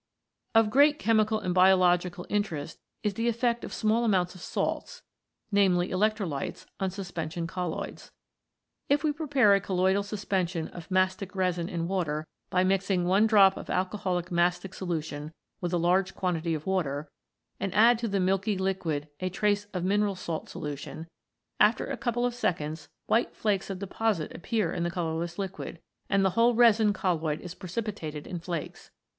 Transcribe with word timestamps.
Of 0.55 0.71
great 0.71 0.97
chemical 0.97 1.39
and 1.39 1.53
biological 1.53 2.25
interest 2.27 2.79
is 3.03 3.13
the 3.13 3.27
effect 3.27 3.63
of 3.63 3.71
small 3.71 4.03
amounts 4.03 4.33
of 4.33 4.41
salts, 4.41 5.03
i.e. 5.55 5.67
electrolytes, 5.69 6.65
on 6.79 6.89
suspension 6.89 7.45
colloids. 7.45 8.11
If 8.89 9.03
we 9.03 9.11
prepare 9.13 9.53
a 9.53 9.61
colloidal 9.61 10.01
suspension 10.01 10.69
of 10.69 10.89
mastic 10.89 11.35
resin 11.35 11.69
in 11.69 11.87
water 11.87 12.25
by 12.49 12.63
mixing 12.63 13.05
one 13.05 13.27
drop 13.27 13.55
of 13.57 13.69
alcoholic 13.69 14.31
mastic 14.31 14.73
solution 14.73 15.33
with 15.59 15.71
a 15.71 15.77
large 15.77 16.15
quantity 16.15 16.55
of 16.55 16.65
water, 16.65 17.11
and 17.59 17.71
add 17.75 17.99
to 17.99 18.07
the 18.07 18.19
milky 18.19 18.57
liquid 18.57 19.07
a 19.19 19.29
trace 19.29 19.65
of 19.65 19.83
mineral 19.83 20.15
salt 20.15 20.49
solution, 20.49 21.05
after 21.59 21.85
a 21.85 21.95
couple 21.95 22.25
of 22.25 22.33
seconds 22.33 22.89
white 23.05 23.35
flakes 23.35 23.69
of 23.69 23.77
deposit 23.77 24.33
appear 24.35 24.73
in 24.73 24.81
the 24.81 24.89
colourless 24.89 25.37
liquid, 25.37 25.79
and 26.09 26.25
the 26.25 26.31
whole 26.31 26.55
resin 26.55 26.91
colloid 26.91 27.39
is 27.41 27.53
precipitated 27.53 28.25
in 28.25 28.39
flakes. 28.39 28.89